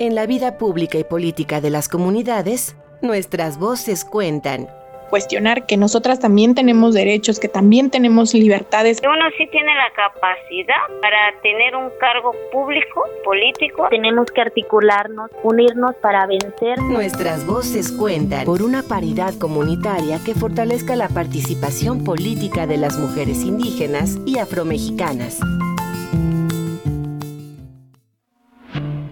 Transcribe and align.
En 0.00 0.14
la 0.14 0.24
vida 0.24 0.56
pública 0.56 0.96
y 0.96 1.04
política 1.04 1.60
de 1.60 1.68
las 1.68 1.86
comunidades, 1.86 2.74
nuestras 3.02 3.58
voces 3.58 4.06
cuentan 4.06 4.66
cuestionar 5.10 5.66
que 5.66 5.76
nosotras 5.76 6.20
también 6.20 6.54
tenemos 6.54 6.94
derechos, 6.94 7.38
que 7.38 7.48
también 7.48 7.90
tenemos 7.90 8.32
libertades. 8.32 9.02
Uno 9.02 9.28
sí 9.36 9.46
tiene 9.48 9.74
la 9.74 9.90
capacidad 9.94 11.00
para 11.02 11.38
tener 11.42 11.76
un 11.76 11.90
cargo 12.00 12.32
público, 12.50 13.04
político. 13.24 13.88
Tenemos 13.90 14.30
que 14.30 14.40
articularnos, 14.40 15.30
unirnos 15.42 15.94
para 15.96 16.26
vencer. 16.26 16.78
Nuestras 16.78 17.44
voces 17.46 17.92
cuentan 17.92 18.46
por 18.46 18.62
una 18.62 18.82
paridad 18.82 19.34
comunitaria 19.38 20.18
que 20.24 20.32
fortalezca 20.32 20.96
la 20.96 21.08
participación 21.08 22.04
política 22.04 22.66
de 22.66 22.78
las 22.78 22.96
mujeres 22.96 23.42
indígenas 23.42 24.16
y 24.24 24.38
afromexicanas. 24.38 25.40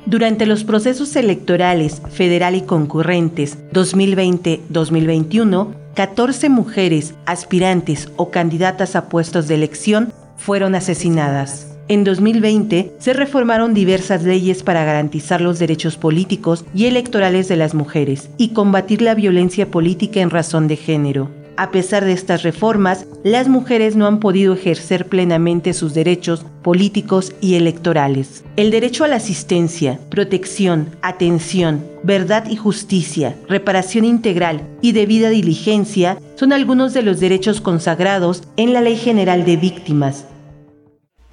Durante 0.09 0.47
los 0.47 0.65
procesos 0.65 1.15
electorales 1.17 2.01
federal 2.09 2.55
y 2.55 2.63
concurrentes 2.63 3.59
2020-2021, 3.75 5.75
14 5.95 6.49
mujeres 6.49 7.15
aspirantes 7.27 8.11
o 8.17 8.31
candidatas 8.31 8.97
a 8.97 9.11
puestos 9.11 9.49
de 9.49 9.57
elección 9.57 10.15
fueron 10.39 10.75
asesinadas. 10.75 11.77
En 11.89 12.05
2020 12.05 12.95
se 12.99 13.13
reformaron 13.13 13.75
diversas 13.75 14.23
leyes 14.23 14.63
para 14.63 14.83
garantizar 14.83 15.43
los 15.43 15.59
derechos 15.59 15.99
políticos 15.99 16.65
y 16.75 16.87
electorales 16.87 17.47
de 17.49 17.57
las 17.57 17.75
mujeres 17.75 18.31
y 18.39 18.55
combatir 18.55 19.03
la 19.03 19.15
violencia 19.15 19.71
política 19.71 20.21
en 20.21 20.31
razón 20.31 20.69
de 20.69 20.77
género. 20.77 21.29
A 21.59 21.73
pesar 21.73 22.05
de 22.05 22.13
estas 22.13 22.45
reformas, 22.45 23.05
las 23.25 23.49
mujeres 23.49 23.97
no 23.97 24.07
han 24.07 24.21
podido 24.21 24.55
ejercer 24.55 25.07
plenamente 25.09 25.73
sus 25.73 25.93
derechos 25.93 26.47
políticos 26.63 27.33
y 27.41 27.57
electorales. 27.57 28.45
El 28.55 28.71
derecho 28.71 29.03
a 29.03 29.09
la 29.09 29.17
asistencia, 29.17 29.99
protección, 30.09 30.91
atención, 31.03 31.85
verdad 32.05 32.49
y 32.49 32.55
justicia, 32.55 33.35
reparación 33.49 34.05
integral 34.05 34.63
y 34.83 34.93
debida 34.93 35.31
diligencia 35.31 36.17
son 36.37 36.53
algunos 36.53 36.95
de 36.95 37.03
los 37.03 37.19
derechos 37.19 37.61
consagrados 37.61 38.45
en 38.57 38.73
la 38.73 38.81
Ley 38.81 38.97
General 38.97 39.45
de 39.45 39.57
Víctimas, 39.57 40.27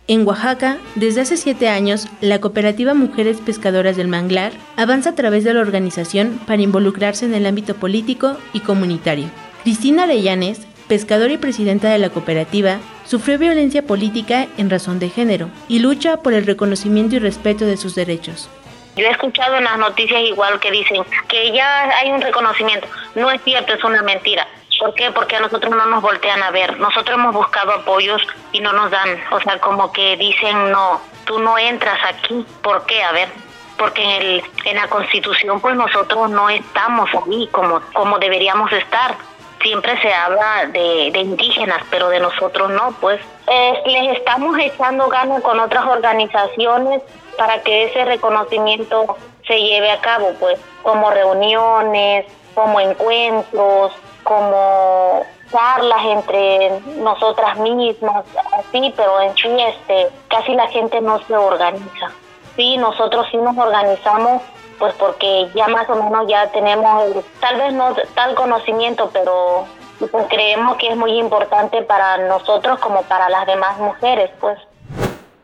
en 0.07 0.27
Oaxaca, 0.27 0.77
desde 0.93 1.21
hace 1.21 1.35
siete 1.35 1.67
años, 1.67 2.07
la 2.21 2.39
cooperativa 2.39 2.93
Mujeres 2.93 3.37
Pescadoras 3.43 3.97
del 3.97 4.07
Manglar 4.07 4.53
avanza 4.77 5.09
a 5.09 5.15
través 5.15 5.43
de 5.43 5.51
la 5.55 5.61
organización 5.61 6.39
para 6.45 6.61
involucrarse 6.61 7.25
en 7.25 7.33
el 7.33 7.47
ámbito 7.47 7.73
político 7.73 8.37
y 8.53 8.59
comunitario. 8.59 9.44
Cristina 9.65 10.03
Arellanes, 10.03 10.67
pescadora 10.87 11.33
y 11.33 11.39
presidenta 11.39 11.89
de 11.89 11.97
la 11.97 12.11
cooperativa, 12.11 12.77
sufrió 13.03 13.39
violencia 13.39 13.81
política 13.81 14.45
en 14.59 14.69
razón 14.69 14.99
de 14.99 15.09
género 15.09 15.49
y 15.67 15.79
lucha 15.79 16.17
por 16.17 16.35
el 16.35 16.45
reconocimiento 16.45 17.15
y 17.15 17.19
respeto 17.19 17.65
de 17.65 17.75
sus 17.75 17.95
derechos. 17.95 18.47
Yo 18.95 19.07
he 19.07 19.09
escuchado 19.09 19.55
en 19.55 19.63
las 19.63 19.79
noticias 19.79 20.21
igual 20.21 20.59
que 20.59 20.69
dicen 20.69 21.03
que 21.27 21.51
ya 21.51 21.89
hay 21.97 22.11
un 22.11 22.21
reconocimiento. 22.21 22.87
No 23.15 23.31
es 23.31 23.41
cierto, 23.41 23.73
es 23.73 23.83
una 23.83 24.03
mentira. 24.03 24.47
¿Por 24.79 24.93
qué? 24.93 25.09
Porque 25.09 25.37
a 25.37 25.39
nosotros 25.39 25.75
no 25.75 25.87
nos 25.87 26.03
voltean 26.03 26.43
a 26.43 26.51
ver. 26.51 26.79
Nosotros 26.79 27.17
hemos 27.17 27.33
buscado 27.33 27.71
apoyos 27.71 28.21
y 28.51 28.59
no 28.59 28.71
nos 28.71 28.91
dan. 28.91 29.19
O 29.31 29.39
sea, 29.39 29.57
como 29.57 29.91
que 29.91 30.15
dicen, 30.15 30.71
no, 30.71 31.01
tú 31.25 31.39
no 31.39 31.57
entras 31.57 31.97
aquí. 32.07 32.45
¿Por 32.61 32.85
qué? 32.85 33.01
A 33.01 33.13
ver, 33.13 33.29
porque 33.79 34.03
en, 34.03 34.11
el, 34.11 34.43
en 34.65 34.75
la 34.75 34.87
Constitución 34.89 35.59
pues 35.59 35.75
nosotros 35.75 36.29
no 36.29 36.51
estamos 36.51 37.09
ahí 37.25 37.49
como, 37.51 37.81
como 37.93 38.19
deberíamos 38.19 38.71
estar 38.71 39.17
siempre 39.65 39.99
se 39.99 40.13
habla 40.13 40.67
de, 40.71 41.19
indígenas, 41.19 41.81
pero 41.89 42.09
de 42.09 42.19
nosotros 42.19 42.69
no, 42.69 42.91
pues. 43.01 43.19
les 43.85 44.17
estamos 44.17 44.55
echando 44.59 45.07
ganas 45.07 45.41
con 45.41 45.59
otras 45.59 45.87
organizaciones 45.87 47.01
para 47.35 47.61
que 47.63 47.85
ese 47.85 48.05
reconocimiento 48.05 49.17
se 49.47 49.59
lleve 49.59 49.89
a 49.89 49.99
cabo, 50.01 50.33
pues, 50.39 50.59
como 50.83 51.09
reuniones, 51.09 52.27
como 52.53 52.79
encuentros, 52.79 53.91
como 54.23 55.25
charlas 55.51 56.05
entre 56.05 56.79
nosotras 56.97 57.57
mismas, 57.57 58.23
así, 58.59 58.93
pero 58.95 59.19
en 59.21 59.35
sí, 59.35 59.49
este, 59.49 60.09
casi 60.27 60.53
la 60.53 60.67
gente 60.67 61.01
no 61.01 61.19
se 61.25 61.35
organiza. 61.35 62.11
Sí, 62.55 62.77
nosotros 62.77 63.25
sí 63.31 63.37
nos 63.37 63.57
organizamos 63.57 64.43
pues 64.77 64.93
porque 64.95 65.49
ya 65.55 65.67
más 65.67 65.89
o 65.89 65.95
menos 65.95 66.27
ya 66.27 66.51
tenemos 66.51 67.23
tal 67.39 67.57
vez 67.57 67.73
no 67.73 67.95
tal 68.13 68.35
conocimiento, 68.35 69.09
pero 69.11 69.67
pues 69.99 70.25
creemos 70.29 70.77
que 70.77 70.89
es 70.89 70.95
muy 70.95 71.17
importante 71.17 71.81
para 71.83 72.17
nosotros 72.27 72.79
como 72.79 73.03
para 73.03 73.29
las 73.29 73.45
demás 73.47 73.77
mujeres, 73.79 74.29
pues. 74.39 74.57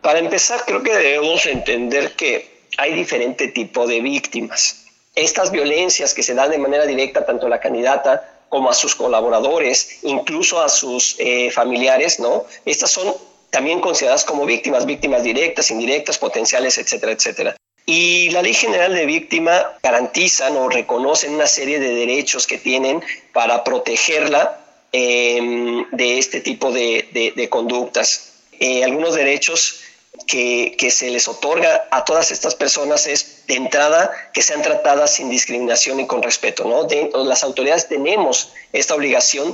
Para 0.01 0.19
empezar, 0.19 0.61
creo 0.65 0.81
que 0.81 0.95
debemos 0.95 1.45
entender 1.45 2.15
que 2.15 2.65
hay 2.77 2.93
diferente 2.93 3.49
tipo 3.49 3.87
de 3.87 4.01
víctimas. 4.01 4.85
Estas 5.15 5.51
violencias 5.51 6.13
que 6.13 6.23
se 6.23 6.33
dan 6.33 6.49
de 6.51 6.57
manera 6.57 6.85
directa 6.85 7.25
tanto 7.25 7.47
a 7.47 7.49
la 7.49 7.59
candidata 7.59 8.23
como 8.49 8.69
a 8.69 8.73
sus 8.73 8.95
colaboradores, 8.95 9.99
incluso 10.03 10.61
a 10.61 10.69
sus 10.69 11.15
eh, 11.19 11.51
familiares, 11.51 12.19
¿no? 12.19 12.45
Estas 12.65 12.91
son 12.91 13.13
también 13.49 13.79
consideradas 13.79 14.25
como 14.25 14.45
víctimas, 14.45 14.85
víctimas 14.85 15.23
directas, 15.23 15.71
indirectas, 15.71 16.17
potenciales, 16.17 16.77
etcétera, 16.77 17.11
etcétera. 17.11 17.55
Y 17.93 18.29
la 18.29 18.41
Ley 18.41 18.53
General 18.53 18.93
de 18.93 19.05
Víctima 19.05 19.73
garantiza 19.83 20.49
o 20.49 20.69
reconoce 20.69 21.27
una 21.27 21.45
serie 21.45 21.77
de 21.77 21.93
derechos 21.93 22.47
que 22.47 22.57
tienen 22.57 23.03
para 23.33 23.65
protegerla 23.65 24.61
em, 24.93 25.85
de 25.91 26.17
este 26.17 26.39
tipo 26.39 26.71
de, 26.71 27.47
conductas. 27.49 28.31
Eh, 28.61 28.85
algunos 28.85 29.13
derechos 29.13 29.81
que, 30.25 30.77
se 30.89 31.09
les 31.09 31.27
otorga 31.27 31.89
a 31.91 32.05
todas 32.05 32.31
estas 32.31 32.55
personas 32.55 33.07
es, 33.07 33.45
de 33.47 33.55
entrada, 33.55 34.09
que 34.33 34.41
sean 34.41 34.61
tratadas 34.61 35.15
sin 35.15 35.29
discriminación 35.29 35.99
y 35.99 36.07
con 36.07 36.23
respeto. 36.23 36.63
¿no? 36.63 36.87
las 37.25 37.43
autoridades 37.43 37.89
tenemos 37.89 38.53
esta 38.71 38.95
obligación 38.95 39.53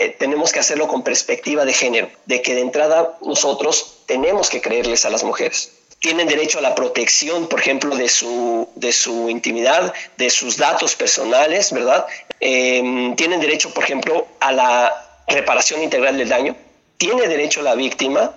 eh, 0.00 0.14
tenemos 0.18 0.52
que 0.52 0.60
hacerlo 0.60 0.86
con 0.86 1.02
perspectiva 1.02 1.64
de 1.64 1.72
género, 1.72 2.10
de 2.26 2.42
que 2.42 2.54
de 2.54 2.60
entrada 2.60 3.16
nosotros 3.22 4.02
tenemos 4.04 4.50
que 4.50 4.60
creerles 4.60 5.06
a 5.06 5.10
las 5.10 5.24
mujeres 5.24 5.72
tienen 6.04 6.28
derecho 6.28 6.58
a 6.58 6.60
la 6.60 6.74
protección, 6.74 7.48
por 7.48 7.60
ejemplo, 7.60 7.96
de 7.96 8.10
su, 8.10 8.68
de 8.74 8.92
su 8.92 9.30
intimidad, 9.30 9.94
de 10.18 10.28
sus 10.28 10.58
datos 10.58 10.96
personales, 10.96 11.72
¿verdad? 11.72 12.06
Em, 12.40 13.16
tienen 13.16 13.40
derecho, 13.40 13.72
por 13.72 13.84
ejemplo, 13.84 14.26
a 14.38 14.52
la 14.52 15.22
reparación 15.26 15.82
integral 15.82 16.18
del 16.18 16.28
daño. 16.28 16.54
Tiene 16.98 17.26
derecho 17.26 17.62
la 17.62 17.74
víctima 17.74 18.34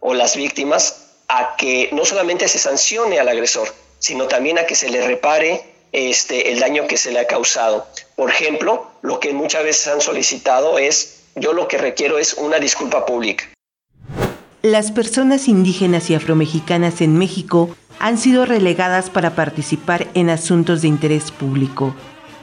o 0.00 0.14
las 0.14 0.34
víctimas 0.34 1.10
a 1.28 1.56
que 1.56 1.90
no 1.92 2.06
solamente 2.06 2.48
se 2.48 2.58
sancione 2.58 3.20
al 3.20 3.28
agresor, 3.28 3.68
sino 3.98 4.26
también 4.26 4.58
a 4.58 4.64
que 4.64 4.74
se 4.74 4.88
le 4.88 5.06
repare 5.06 5.62
este, 5.92 6.50
el 6.50 6.58
daño 6.58 6.86
que 6.86 6.96
se 6.96 7.10
le 7.10 7.18
ha 7.18 7.26
causado. 7.26 7.86
Por 8.16 8.30
ejemplo, 8.30 8.92
lo 9.02 9.20
que 9.20 9.34
muchas 9.34 9.62
veces 9.62 9.88
han 9.88 10.00
solicitado 10.00 10.78
es, 10.78 11.24
yo 11.34 11.52
lo 11.52 11.68
que 11.68 11.76
requiero 11.76 12.18
es 12.18 12.32
una 12.32 12.58
disculpa 12.58 13.04
pública. 13.04 13.46
Las 14.62 14.92
personas 14.92 15.48
indígenas 15.48 16.10
y 16.10 16.14
afromexicanas 16.14 17.00
en 17.00 17.16
México 17.16 17.70
han 17.98 18.18
sido 18.18 18.44
relegadas 18.44 19.08
para 19.08 19.34
participar 19.34 20.08
en 20.12 20.28
asuntos 20.28 20.82
de 20.82 20.88
interés 20.88 21.30
público. 21.30 21.94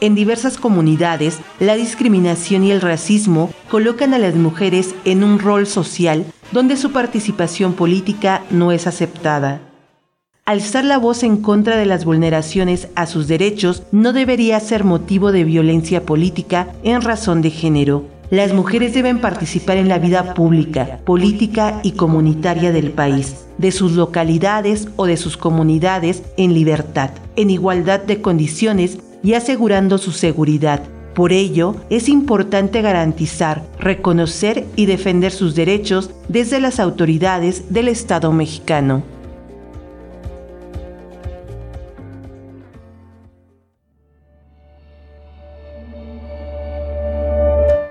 En 0.01 0.15
diversas 0.15 0.57
comunidades, 0.57 1.37
la 1.59 1.75
discriminación 1.75 2.63
y 2.63 2.71
el 2.71 2.81
racismo 2.81 3.51
colocan 3.69 4.15
a 4.15 4.17
las 4.17 4.33
mujeres 4.33 4.95
en 5.05 5.23
un 5.23 5.37
rol 5.37 5.67
social 5.67 6.25
donde 6.51 6.75
su 6.75 6.91
participación 6.91 7.73
política 7.73 8.41
no 8.49 8.71
es 8.71 8.87
aceptada. 8.87 9.61
Alzar 10.43 10.85
la 10.85 10.97
voz 10.97 11.21
en 11.21 11.37
contra 11.37 11.77
de 11.77 11.85
las 11.85 12.03
vulneraciones 12.03 12.87
a 12.95 13.05
sus 13.05 13.27
derechos 13.27 13.83
no 13.91 14.11
debería 14.11 14.59
ser 14.59 14.85
motivo 14.85 15.31
de 15.31 15.43
violencia 15.43 16.03
política 16.03 16.69
en 16.81 17.01
razón 17.03 17.43
de 17.43 17.51
género, 17.51 18.05
las 18.29 18.53
mujeres 18.53 18.93
deben 18.93 19.19
participar 19.19 19.77
en 19.77 19.87
la 19.87 19.99
vida 19.99 20.33
pública, 20.33 20.99
política 21.05 21.79
y 21.81 21.91
comunitaria 21.93 22.73
del 22.73 22.91
país, 22.91 23.45
de 23.57 23.71
sus 23.71 23.93
localidades 23.93 24.89
o 24.97 25.05
de 25.05 25.15
sus 25.15 25.37
comunidades 25.37 26.23
en 26.35 26.53
libertad, 26.53 27.11
en 27.37 27.49
igualdad 27.49 28.01
de 28.01 28.21
condiciones 28.21 28.99
y 29.23 29.33
asegurando 29.33 29.97
su 29.97 30.11
seguridad. 30.11 30.81
Por 31.15 31.31
ello, 31.31 31.75
es 31.89 32.09
importante 32.09 32.81
garantizar, 32.81 33.63
reconocer 33.79 34.65
y 34.75 34.85
defender 34.85 35.31
sus 35.31 35.55
derechos 35.55 36.11
desde 36.27 36.59
las 36.59 36.79
autoridades 36.79 37.73
del 37.73 37.87
Estado 37.87 38.31
mexicano. 38.33 39.03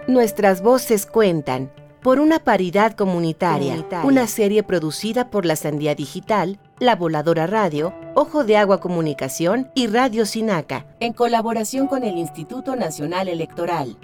Nuestras 0.09 0.63
voces 0.63 1.05
cuentan 1.05 1.73
por 2.01 2.21
una 2.21 2.39
paridad 2.39 2.93
comunitaria, 2.93 3.85
una 4.05 4.29
serie 4.29 4.63
producida 4.63 5.31
por 5.31 5.45
la 5.45 5.57
Sandía 5.57 5.97
Digital, 5.97 6.61
La 6.79 6.95
Voladora 6.95 7.49
Radio, 7.49 7.93
Ojo 8.15 8.45
de 8.45 8.57
Agua 8.57 8.79
Comunicación 8.79 9.69
y 9.75 9.89
Radio 9.89 10.25
Sinaca, 10.25 10.87
en 11.01 11.13
colaboración 11.13 11.89
con 11.89 12.05
el 12.05 12.19
Instituto 12.19 12.77
Nacional 12.77 13.29
Electoral. 13.29 13.97